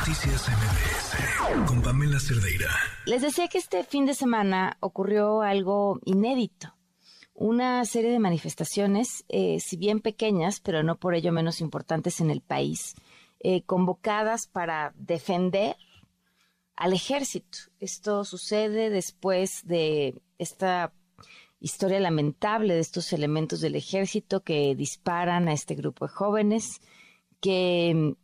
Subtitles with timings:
[0.00, 2.70] Noticias MBS con Pamela Cerdeira.
[3.04, 6.74] Les decía que este fin de semana ocurrió algo inédito.
[7.34, 12.30] Una serie de manifestaciones, eh, si bien pequeñas, pero no por ello menos importantes en
[12.30, 12.94] el país,
[13.40, 15.76] eh, convocadas para defender
[16.76, 17.58] al ejército.
[17.78, 20.94] Esto sucede después de esta
[21.60, 26.80] historia lamentable de estos elementos del ejército que disparan a este grupo de jóvenes,
[27.42, 28.14] que,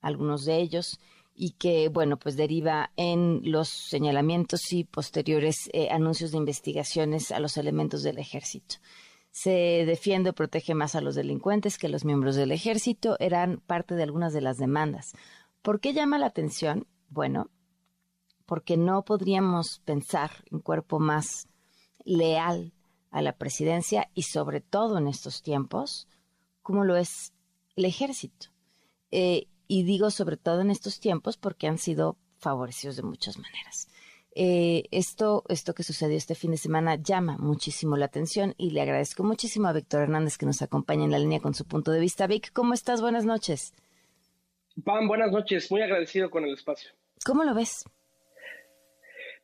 [0.00, 0.98] algunos de ellos,
[1.34, 7.40] y que, bueno, pues deriva en los señalamientos y posteriores eh, anuncios de investigaciones a
[7.40, 8.76] los elementos del ejército.
[9.30, 9.50] Se
[9.86, 14.02] defiende o protege más a los delincuentes que los miembros del ejército, eran parte de
[14.02, 15.12] algunas de las demandas.
[15.62, 16.86] ¿Por qué llama la atención?
[17.08, 17.48] Bueno,
[18.44, 21.48] porque no podríamos pensar en cuerpo más
[22.04, 22.74] leal
[23.10, 26.08] a la presidencia y sobre todo en estos tiempos,
[26.62, 27.32] como lo es
[27.76, 28.48] el ejército.
[29.10, 33.88] Eh, y digo sobre todo en estos tiempos porque han sido favorecidos de muchas maneras.
[34.34, 38.80] Eh, esto, esto que sucedió este fin de semana llama muchísimo la atención y le
[38.80, 42.00] agradezco muchísimo a Víctor Hernández que nos acompaña en la línea con su punto de
[42.00, 42.26] vista.
[42.26, 43.00] Vic, ¿cómo estás?
[43.00, 43.72] Buenas noches.
[44.84, 45.70] Pam, buenas noches.
[45.70, 46.90] Muy agradecido con el espacio.
[47.24, 47.84] ¿Cómo lo ves?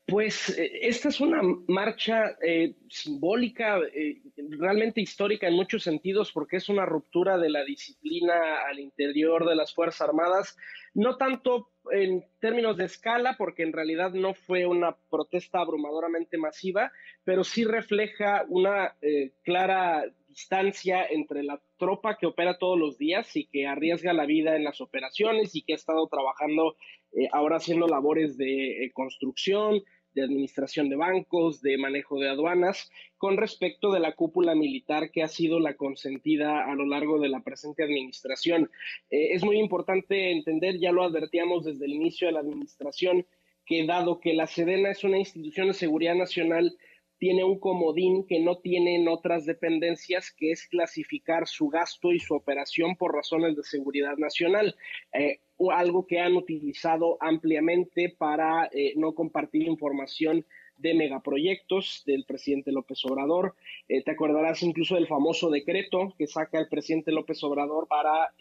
[0.07, 6.59] Pues eh, esta es una marcha eh, simbólica, eh, realmente histórica en muchos sentidos, porque
[6.59, 8.35] es una ruptura de la disciplina
[8.69, 10.57] al interior de las Fuerzas Armadas,
[10.95, 16.93] no tanto en términos de escala, porque en realidad no fue una protesta abrumadoramente masiva,
[17.25, 18.97] pero sí refleja una
[19.43, 24.55] clara distancia entre la tropa que opera todos los días y que arriesga la vida
[24.55, 26.77] en las operaciones y que ha estado trabajando
[27.13, 29.83] eh, ahora haciendo labores de eh, construcción,
[30.17, 35.23] de administración de bancos, de manejo de aduanas, con respecto de la cúpula militar que
[35.23, 38.71] ha sido la consentida a lo largo de la presente administración.
[39.11, 43.27] Eh, es muy importante entender, ya lo advertíamos desde el inicio de la administración,
[43.67, 46.77] que dado que la Sedena es una institución de seguridad nacional,
[47.19, 52.35] tiene un comodín que no tienen otras dependencias, que es clasificar su gasto y su
[52.35, 54.77] operación por razones de seguridad nacional,
[55.13, 55.41] eh,
[55.73, 60.45] algo que han utilizado ampliamente para eh, no compartir información
[60.77, 63.55] de megaproyectos del presidente López Obrador.
[63.89, 68.33] Eh, te acordarás incluso del famoso decreto que saca el presidente López Obrador para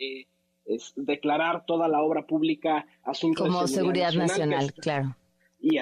[0.95, 5.15] declarar toda la obra pública asunto Como de seguridad, nacional claro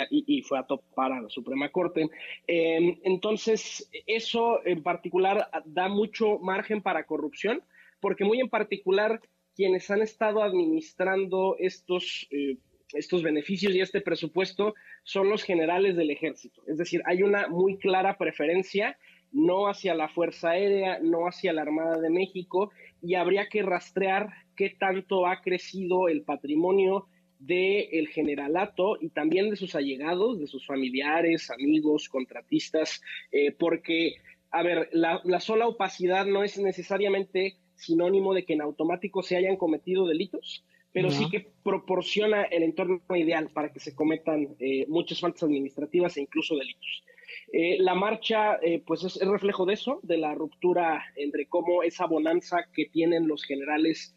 [0.09, 2.09] y, fue a topar a la Suprema Corte.
[2.47, 7.61] Em, entonces, eso en particular da mucho margen para corrupción,
[7.99, 9.21] porque muy en particular
[9.55, 12.57] quienes han estado administrando estos, eh,
[12.93, 16.61] estos beneficios y este presupuesto son los generales del ejército.
[16.67, 18.97] Es decir, hay una muy clara preferencia
[19.33, 22.71] no hacia la Fuerza Aérea, no hacia la Armada de México,
[23.01, 27.07] y habría que rastrear qué tanto ha crecido el patrimonio
[27.39, 34.13] del generalato y también de sus allegados, de sus familiares, amigos, contratistas, eh, porque,
[34.51, 39.57] a ver, la, sola opacidad no es necesariamente sinónimo de que en automático se hayan
[39.57, 45.19] cometido delitos, pero sí que proporciona el entorno ideal para que se cometan eh, muchas
[45.19, 47.03] faltas administrativas e incluso delitos.
[47.51, 52.05] Eh, la marcha, pues es el reflejo de eso, de la ruptura entre cómo esa
[52.05, 54.15] bonanza que tienen los generales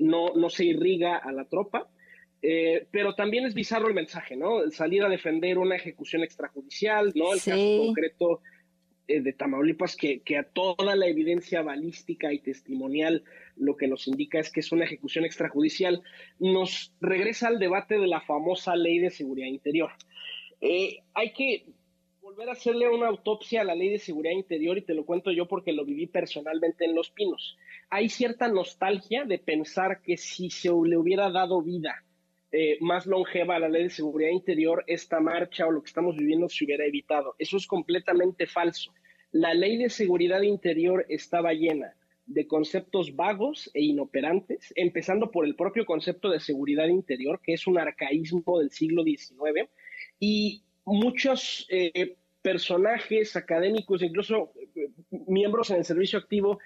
[0.00, 1.90] no, no se irriga a la tropa,
[2.46, 4.70] eh, pero también es bizarro el mensaje, ¿no?
[4.70, 7.32] Salir a defender una ejecución extrajudicial, ¿no?
[7.32, 8.48] El caso concreto eh,
[9.06, 13.24] de Tamaulipas, que, que, a toda la evidencia balística y testimonial
[13.56, 16.02] lo que nos indica es que es una ejecución extrajudicial,
[16.38, 19.90] nos regresa al debate de la famosa ley de seguridad interior.
[20.60, 21.66] Eh, hay que
[22.20, 25.30] volver a hacerle una autopsia a la ley de seguridad interior y te lo cuento
[25.30, 27.56] yo porque lo viví personalmente en Los Pinos.
[27.90, 32.02] Hay cierta nostalgia de pensar que si se le hubiera dado vida
[32.56, 36.48] eh, más longeva la ley de seguridad interior, esta marcha o lo que estamos viviendo
[36.48, 37.34] se hubiera evitado.
[37.36, 38.94] Eso es completamente falso.
[39.32, 45.56] La ley de seguridad interior estaba llena de conceptos vagos e inoperantes, empezando por el
[45.56, 49.68] propio concepto de seguridad interior, que es un arcaísmo del siglo XIX,
[50.20, 54.90] y muchos eh, personajes académicos, incluso eh,
[55.26, 56.60] miembros en el servicio activo,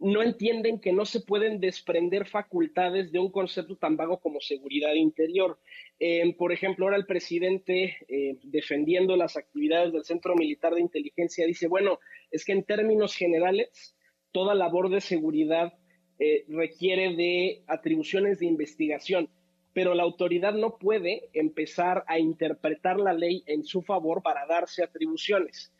[0.00, 4.94] no entienden que no se pueden desprender facultades de un concepto tan vago como seguridad
[4.94, 5.58] interior.
[6.00, 11.46] Eh, por ejemplo, ahora el presidente, eh, defendiendo las actividades del Centro Militar de Inteligencia,
[11.46, 12.00] dice, bueno,
[12.32, 13.96] es que en términos generales,
[14.32, 15.74] toda labor de seguridad
[16.18, 19.28] eh, requiere de atribuciones de investigación,
[19.72, 24.82] pero la autoridad no puede empezar a interpretar la ley en su favor para darse
[24.82, 25.72] atribuciones.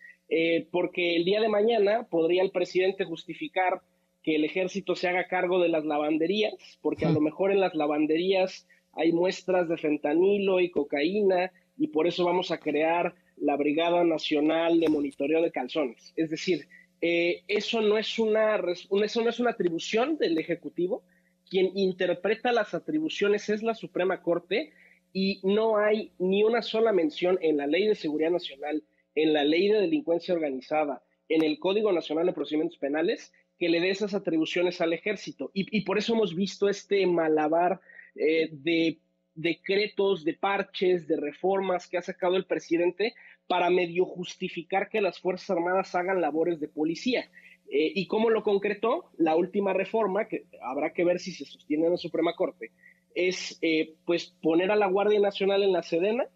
[0.72, 3.80] porque el día de mañana podría el presidente justificar
[4.26, 6.52] que el ejército se haga cargo de las lavanderías,
[6.82, 12.08] porque a lo mejor en las lavanderías hay muestras de fentanilo y cocaína y por
[12.08, 16.12] eso vamos a crear la Brigada Nacional de Monitoreo de Calzones.
[16.16, 16.66] Es decir,
[17.00, 21.04] eh, eso, no es una, eso no es una atribución del Ejecutivo.
[21.48, 24.72] Quien interpreta las atribuciones es la Suprema Corte
[25.12, 28.82] y no hay ni una sola mención en la Ley de Seguridad Nacional,
[29.14, 33.80] en la Ley de Delincuencia Organizada, en el Código Nacional de Procedimientos Penales que le
[33.80, 35.50] dé esas atribuciones al ejército.
[35.54, 37.80] Y, por eso hemos visto este malabar
[38.14, 38.98] eh, de
[39.34, 43.14] decretos, de parches, de reformas que ha sacado el presidente
[43.46, 47.30] para medio justificar que las Fuerzas Armadas hagan labores de policía.
[47.70, 49.10] Eh, ¿Y cómo lo concretó?
[49.18, 52.72] La última reforma, que habrá que ver si se sostiene en la Suprema Corte,
[53.14, 56.26] es eh, pues poner a la Guardia Nacional en la Sedena,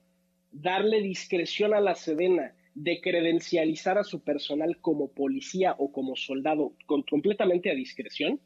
[0.50, 6.74] darle discreción a la Sedena de credencializar a su personal como policía o como soldado
[6.86, 8.40] completamente a discreción,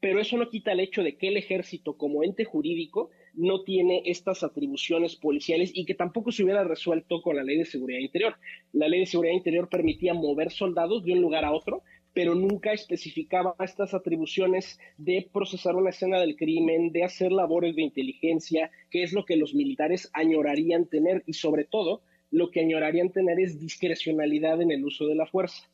[0.00, 4.02] pero eso no quita el hecho de que el ejército como ente jurídico no tiene
[4.06, 8.36] estas atribuciones policiales y que tampoco se hubiera resuelto con la ley de seguridad interior.
[8.72, 11.82] La ley de seguridad interior permitía mover soldados de un lugar a otro,
[12.14, 17.82] pero nunca especificaba estas atribuciones de procesar una escena del crimen, de hacer labores de
[17.82, 23.10] inteligencia, que es lo que los militares añorarían tener y sobre todo lo que añorarían
[23.10, 25.68] tener es discrecionalidad en el uso de la fuerza.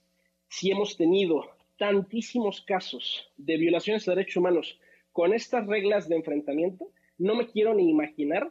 [0.48, 1.44] Si hemos tenido
[1.78, 4.78] tantísimos casos de violaciones de derechos humanos
[5.12, 8.50] con estas reglas de enfrentamiento, no me quiero ni imaginar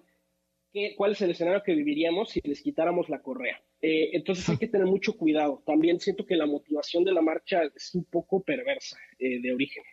[0.98, 3.62] cuál es el escenario que viviríamos si les quitáramos la correa.
[3.82, 5.64] Eh, entonces hay que tener mucho cuidado.
[5.66, 9.84] También siento que la motivación de la marcha es un poco perversa eh, de origen.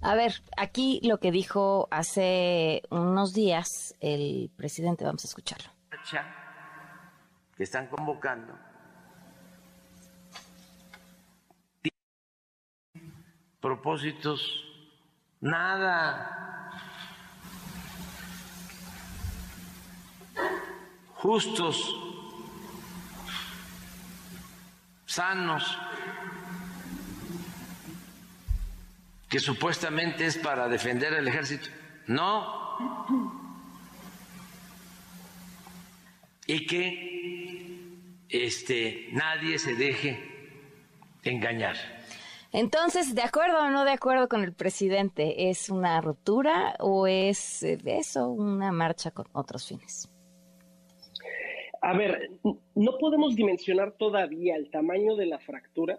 [0.00, 5.70] A ver, aquí lo que dijo hace unos días el presidente, vamos a escucharlo.
[7.56, 8.58] Que están convocando
[13.60, 14.62] propósitos
[15.40, 16.44] nada
[21.24, 21.96] justos,
[25.06, 25.78] sanos,
[29.30, 31.70] que supuestamente es para defender el ejército.
[32.06, 33.48] No.
[36.46, 37.13] Y que
[38.34, 40.18] este, nadie se deje
[41.22, 41.76] engañar.
[42.52, 45.50] Entonces, ¿de acuerdo o no de acuerdo con el presidente?
[45.50, 50.10] ¿Es una ruptura o es eh, eso, una marcha con otros fines?
[51.80, 55.98] A ver, no podemos dimensionar todavía el tamaño de la fractura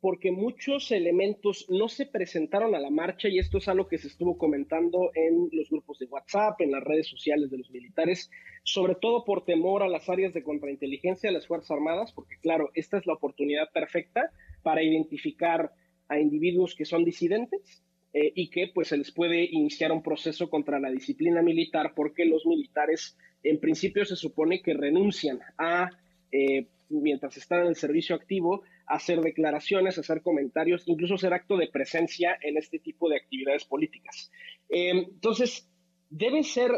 [0.00, 4.08] porque muchos elementos no se presentaron a la marcha y esto es algo que se
[4.08, 8.30] estuvo comentando en los grupos de WhatsApp, en las redes sociales de los militares,
[8.64, 12.70] sobre todo por temor a las áreas de contrainteligencia de las Fuerzas Armadas, porque claro,
[12.74, 14.30] esta es la oportunidad perfecta
[14.62, 15.72] para identificar
[16.08, 17.82] a individuos que son disidentes
[18.12, 22.24] eh, y que pues se les puede iniciar un proceso contra la disciplina militar porque
[22.24, 25.90] los militares en principio se supone que renuncian a,
[26.32, 26.66] eh,
[27.10, 32.38] mientras están en el servicio activo, hacer declaraciones, hacer comentarios, incluso hacer acto de presencia
[32.40, 34.30] en este tipo de actividades políticas.
[34.68, 35.68] Eh, entonces,
[36.08, 36.70] debe ser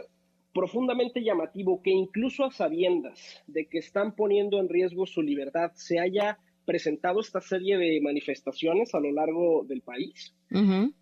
[0.55, 5.99] profundamente llamativo que incluso a sabiendas de que están poniendo en riesgo su libertad, se
[5.99, 10.35] haya presentado esta serie de manifestaciones a lo largo del país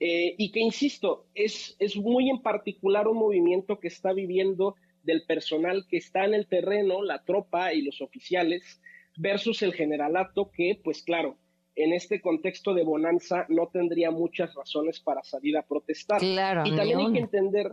[0.00, 5.22] eh, y que, insisto, es, es muy en particular un movimiento que está viviendo del
[5.22, 8.80] personal que está en el terreno, la tropa y los oficiales,
[9.20, 11.36] versus el generalato que, pues claro,
[11.76, 16.22] en este contexto de bonanza no tendría muchas razones para salir a protestar.
[16.22, 17.70] y también hay que entender,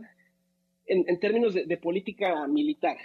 [0.85, 2.97] en, términos de, política militar,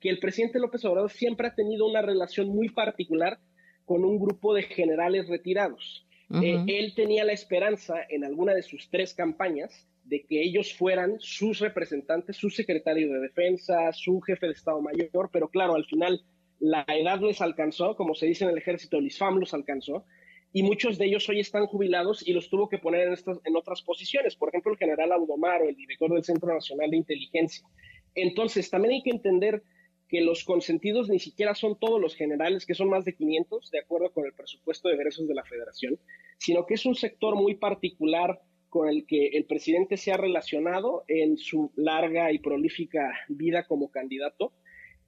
[0.00, 3.38] que el presidente López Obrador siempre ha tenido una relación muy particular
[3.84, 6.06] con un grupo de generales retirados.
[6.42, 11.16] Eh, él tenía la esperanza en alguna de sus tres campañas de que ellos fueran
[11.18, 16.22] sus representantes, su secretario de defensa, su jefe de Estado Mayor, pero claro, al final
[16.60, 20.04] la edad les alcanzó, como se dice en el ejército, el ISFAM los alcanzó,
[20.52, 23.56] y muchos de ellos hoy están jubilados y los tuvo que poner en, estas, en
[23.56, 27.66] otras posiciones, por ejemplo, el general Audomar o el director del Centro Nacional de Inteligencia.
[28.14, 29.62] Entonces, también hay que entender
[30.08, 33.78] que los consentidos ni siquiera son todos los generales, que son más de 500, de
[33.78, 36.00] acuerdo con el presupuesto de egresos de la federación,
[36.36, 41.04] sino que es un sector muy particular con el que el presidente se ha relacionado
[41.06, 44.52] en su larga y prolífica vida como candidato.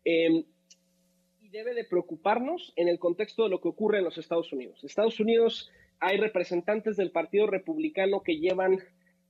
[0.05, 0.45] Em,
[1.53, 4.83] debe de preocuparnos en el contexto de lo que ocurre en los Estados Unidos.
[4.83, 8.79] En Estados Unidos hay representantes del Partido Republicano que llevan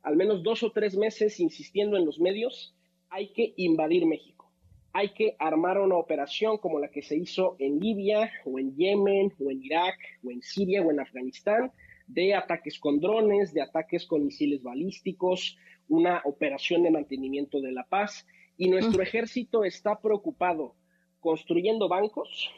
[0.02, 2.74] al menos dos o tres meses insistiendo en los medios,
[3.10, 4.50] hay que invadir México.
[4.92, 9.32] Hay que armar una operación como la que se hizo en Libia o en Yemen
[9.40, 11.72] o en Irak o en Siria o en Afganistán
[12.06, 15.56] de ataques con drones, de ataques con misiles balísticos,
[15.88, 18.26] una operación de mantenimiento de la paz.
[18.56, 20.76] Y nuestro ejército está preocupado
[21.22, 22.50] construyendo bancos,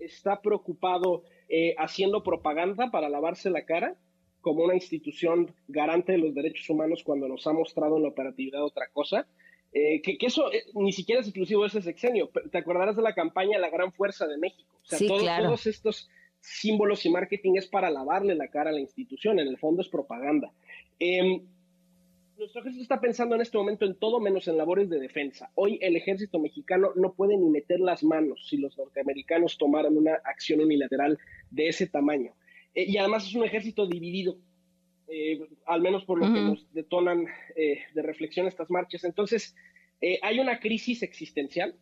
[0.00, 3.96] está preocupado eh, haciendo propaganda para lavarse la cara
[4.40, 8.64] como una institución garante de los derechos humanos cuando nos ha mostrado en la operatividad
[8.64, 9.26] otra cosa.
[9.72, 12.30] Eh, que, eso eh, ni siquiera es exclusivo de ese sexenio.
[12.50, 14.74] Te acordarás de la campaña La Gran Fuerza de México.
[14.82, 19.38] O sea, todos estos símbolos y marketing es para lavarle la cara a la institución,
[19.38, 20.50] en el fondo es propaganda.
[20.98, 21.42] Em,
[22.40, 25.50] nuestro ejército está pensando en este momento en todo menos en labores de defensa.
[25.54, 30.14] Hoy el ejército mexicano no puede ni meter las manos si los norteamericanos tomaran una
[30.24, 31.18] acción unilateral
[31.50, 32.32] de ese tamaño.
[32.74, 34.38] Eh, y además es un ejército dividido,
[35.08, 39.04] eh, al menos por lo que nos detonan eh, de reflexión estas marchas.
[39.04, 39.54] Entonces,
[40.22, 41.74] hay una crisis existencial,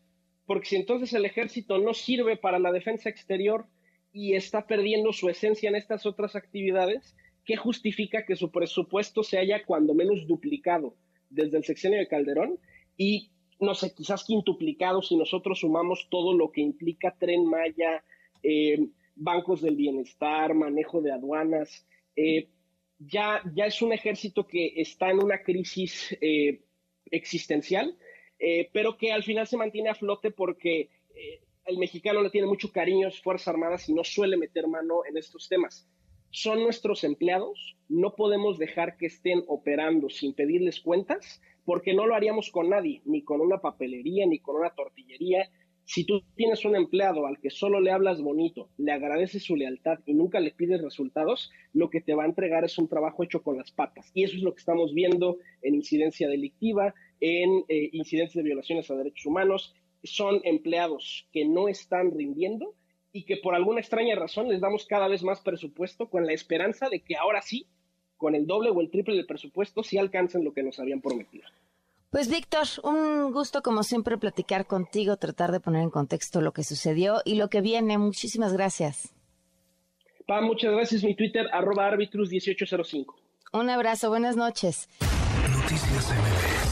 [0.44, 3.66] porque si entonces el ejército no sirve para la defensa exterior
[4.12, 7.14] y está perdiendo su esencia en estas otras actividades,
[7.48, 10.94] ¿qué justifica que su presupuesto se haya cuando menos duplicado
[11.30, 12.58] desde el sexenio de Calderón
[12.94, 18.04] y, no sé, quizás quintuplicado si nosotros sumamos todo lo que implica tren Maya,
[18.42, 21.86] eh, bancos del bienestar, manejo de aduanas?
[22.16, 22.50] Eh,
[22.98, 26.60] ya, ya es un ejército que está en una crisis eh,
[27.06, 27.96] existencial,
[28.74, 30.90] pero que al final se mantiene a flote porque
[31.64, 35.00] el mexicano le tiene mucho cariño a las Fuerzas Armadas y no suele meter mano
[35.08, 35.88] en estos temas
[36.30, 42.14] son nuestros empleados, no podemos dejar que estén operando sin pedirles cuentas, porque no lo
[42.14, 45.50] haríamos con nadie, ni con una papelería, ni con una tortillería.
[45.84, 50.00] Si tú tienes un empleado al que solo le hablas bonito, le agradeces su lealtad
[50.04, 53.42] y nunca le pides resultados, lo que te va a entregar es un trabajo hecho
[53.42, 54.10] con las patas.
[54.12, 58.90] Y eso es lo que estamos viendo en incidencia delictiva, en eh, incidencias de violaciones
[58.90, 59.74] a derechos humanos.
[60.02, 62.74] Son empleados que no están rindiendo
[63.18, 66.88] y que por alguna extraña razón les damos cada vez más presupuesto con la esperanza
[66.88, 67.66] de que ahora sí,
[68.16, 71.44] con el doble o el triple del presupuesto, sí alcancen lo que nos habían prometido.
[72.10, 76.62] Pues Víctor, un gusto como siempre platicar contigo, tratar de poner en contexto lo que
[76.62, 77.98] sucedió y lo que viene.
[77.98, 79.12] Muchísimas gracias.
[80.28, 81.02] Pa, muchas gracias.
[81.02, 83.14] Mi Twitter, arroba arbitrus1805.
[83.52, 84.88] Un abrazo, buenas noches.
[85.50, 86.67] Noticias MBS